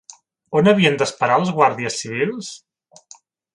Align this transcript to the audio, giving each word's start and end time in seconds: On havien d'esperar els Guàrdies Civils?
On 0.59 0.69
havien 0.71 0.97
d'esperar 1.01 1.37
els 1.43 1.53
Guàrdies 1.59 2.01
Civils? 2.01 2.51